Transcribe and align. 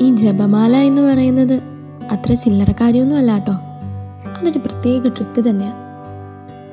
ഈ 0.00 0.14
ജപമാല 0.14 0.76
എന്ന് 0.76 1.02
പറയുന്നത് 1.02 1.60
അത്ര 2.10 2.32
ചില്ലറ 2.32 2.70
കാര്യമൊന്നും 2.70 3.16
അല്ല 3.16 3.32
കേട്ടോ. 3.32 3.52
അതൊരു 4.38 4.58
പ്രത്യേക 4.58 5.08
ട്രിക്ക് 5.08 5.48
തന്നെയാണ് 5.48 5.78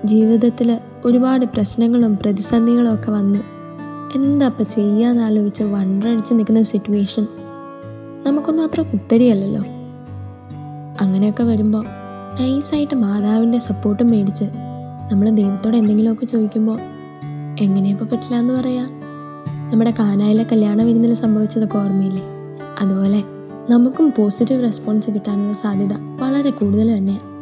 ജീവിതത്തിൽ 0.08 0.80
ഒരുപാട് 1.06 1.46
പ്രശ്നങ്ങളും 1.46 2.16
പ്രതിസന്ധികളും 2.16 2.94
ഒക്കെ 2.94 3.12
വന്ന് 3.12 3.40
എന്താ 4.16 4.46
ഇപ്പം 4.46 4.66
ചെയ്യാന്ന് 4.66 5.24
ആലോചിച്ച് 5.24 5.64
വണ്ടടിച്ച് 5.64 6.34
നിൽക്കുന്ന 6.34 6.62
സിറ്റുവേഷൻ 6.62 7.28
നമുക്കൊന്നും 8.28 8.64
അത്ര 8.64 8.82
പുത്തരിയല്ലല്ലോ. 8.82 9.62
അങ്ങനെയൊക്കെ 11.02 11.44
വരുമ്പോൾ 11.44 11.86
നൈസായിട്ട് 12.40 12.96
മാതാവിന്റെ 12.96 13.58
സപ്പോർട്ടും 13.58 14.10
മേടിച്ച് 14.10 14.44
നമ്മൾ 15.12 15.30
ദൈവത്തോട് 15.30 15.78
എന്തെങ്കിലുമൊക്കെ 15.78 16.26
ചോദിക്കുമ്പോൾ 16.26 16.80
എങ്ങനെയപ്പോൾ 17.64 18.06
പറ്റില്ല 18.06 18.36
എന്ന് 18.36 18.54
പറയാ? 18.54 18.84
നമ്മുടെ 19.72 19.94
കാനായിലെ 20.00 20.46
കല്യാണ 20.52 20.84
വിരുന്നിൽ 20.84 21.14
സംഭവിച്ചതൊക്കെ 21.14 21.78
ഓർമ്മയില്ലേ? 21.78 22.37
അതുപോലെ 22.82 23.24
നമുക്കും 23.70 24.14
പോസിറ്റീവ് 24.18 24.64
റെസ്പോൺസ് 24.64 25.12
കിട്ടാനുള്ള 25.12 25.54
സാധ്യത 25.54 25.94
വളരെ 25.94 26.50
കൂടുതൽ 26.50 26.98
തന്നെയാണ് 26.98 27.38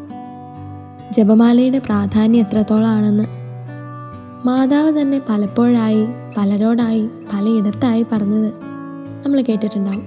ജപമാലയുടെ 1.14 1.80
പ്രാധാന്യം 1.80 2.40
എത്രത്തോളമാണെന്ന് 2.40 3.24
മാതാവ് 4.48 5.02
തന്നെ 5.02 5.22
പലപ്പോഴായി 5.30 6.06
പലരോടായി 6.38 7.06
പലയിടത്തായി 7.06 8.06
പറഞ്ഞത് 8.12 8.54
നമ്മൾ 9.26 9.42
കേട്ടിട്ടുണ്ടാവും. 9.42 10.04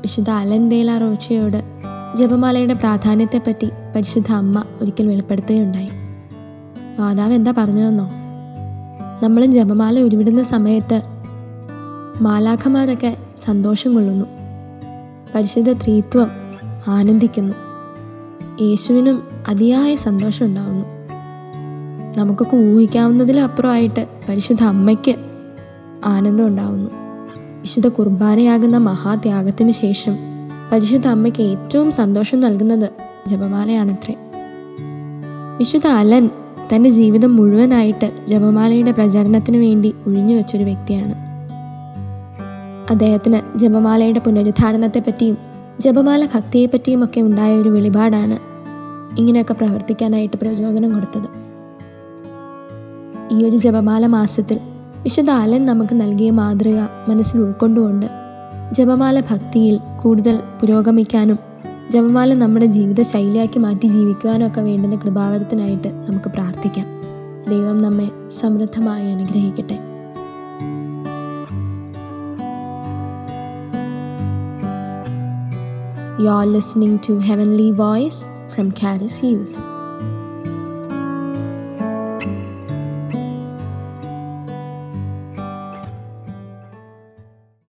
വിശുദ്ധ 0.00 0.30
അലൻ 0.30 0.68
ദേല 0.68 0.98
റോച്ചയോട് 0.98 1.64
ജപമാലയുടെ 2.16 2.74
പ്രാധാന്യത്തെപ്പറ്റി 2.74 3.70
പരിശുദ്ധ 3.96 4.32
അമ്മ 4.32 4.64
ഒരിക്കൽ 4.80 5.06
വെളിപ്പെടുത്തുകയുണ്ടായി. 5.06 5.90
മാതാവ് 7.00 7.32
എന്താ 7.32 7.54
പറഞ്ഞതെന്നോ? 7.58 8.10
നമ്മൾ 9.22 9.46
ജപമാല 9.46 10.00
ഉരുവിടുന്ന 10.00 10.42
സമയത്ത് 10.42 11.02
മാലാഖമാരൊക്കെ 12.20 13.16
സന്തോഷം 13.38 13.94
കൊള്ളുന്നു. 13.94 14.26
പരിശുദ്ധ 15.34 15.72
ത്രീത്വം 15.72 16.30
ആനന്ദിക്കുന്നു. 16.88 17.54
യേശുവിനും 18.60 19.22
അതിയായ 19.48 19.96
സന്തോഷം 19.96 20.46
ഉണ്ടാവുന്നു. 20.46 20.84
നമുക്കൊക്കെ 22.18 22.56
ഊഹിക്കാവുന്നതിലപ്പുറമായിട്ട് 22.56 24.06
പരിശുദ്ധ 24.28 24.64
അമ്മയ്ക്ക് 24.64 25.14
ആനന്ദം 26.04 26.46
ഉണ്ടാവുന്നു. 26.46 26.90
വിശുദ്ധ 27.60 27.88
കുർബാനയാകുന്ന 27.88 28.76
മഹാത്യാഗത്തിന് 28.76 29.72
ശേഷം 29.72 30.16
പരിശുദ്ധ 30.72 31.08
അമ്മയ്ക്ക് 31.08 31.42
ഏറ്റവും 31.42 31.90
സന്തോഷം 31.90 32.40
നൽകുന്നത് 32.40 32.90
ജപമാലയാണത്രേ. 33.26 34.16
വിശുദ്ധ 35.58 35.86
അലൻ 35.86 36.30
തന്റെ 36.74 36.90
ജീവിതം 36.90 37.36
മുഴുവനായിട്ട് 37.36 38.12
ജപമാലയുടെ 38.28 38.90
പ്രചാരണത്തിന് 38.90 39.56
വേണ്ടി 39.56 39.94
ഒഴിഞ്ഞു 40.06 40.34
വെച്ചൊരു 40.34 40.64
വ്യക്തിയാണ്. 40.64 41.29
അദ്ദേഹത്തിന് 42.90 43.58
ജപമാലയുടെ 43.58 44.18
പുനരുദ്ധാരണത്തെപ്പറ്റിയും 44.18 45.38
ജപമാല 45.80 46.28
ഭക്തിയെപ്പറ്റിയും 46.34 47.04
ഒക്കെ 47.04 47.20
ഉണ്ടായ 47.20 47.56
ഒരു 47.56 47.68
വെളിപാടാണ് 47.68 48.38
ഇങ്ങനെയൊക്കെ 49.18 49.54
പ്രവർത്തിക്കാനായിട്ട് 49.54 50.36
പ്രചോദനം 50.36 50.94
കൊടുത്തത്. 50.94 51.28
ഈ 53.32 53.44
ഒരു 53.44 53.56
ജപമാല 53.56 54.06
മാസത്തിൽ 54.06 54.60
വിശുദ്ധ 55.02 55.30
അലൻ 55.30 55.66
നമുക്ക് 55.66 56.00
നൽകിയ 56.00 56.30
മാതൃക 56.30 56.78
മനസ്സിൽ 57.08 57.40
ഉൾക്കൊണ്ടുകൊണ്ട് 57.40 58.06
ജപമാല 58.72 59.20
ഭക്തിയിൽ 59.20 59.80
കൂടുതൽ 60.02 60.40
പുരോഗമിക്കാനും 60.60 61.38
ജപമാല 61.90 62.34
നമ്മുടെ 62.34 62.66
ജീവിത 62.66 63.02
ശൈലിയാക്കി 63.02 63.58
മാറ്റി 63.58 63.86
ജീവിക്കുവാനും 63.86 64.46
ഒക്കെ 64.46 64.60
വേണ്ടുന്ന 64.60 64.96
കൃപാവരത്തിനായിട്ട് 64.96 65.88
നമുക്ക് 65.88 66.30
പ്രാർത്ഥിക്കാം. 66.30 66.86
ദൈവം 67.50 67.78
നമ്മെ 67.78 68.10
സമൃദ്ധമായി 68.28 69.12
അനുഗ്രഹിക്കട്ടെ. 69.12 69.89
You're 76.20 76.44
listening 76.44 76.98
to 77.08 77.18
Heavenly 77.18 77.72
Voice 77.72 78.26
from 78.54 78.72
Caris 78.72 79.22
Youth. 79.22 79.69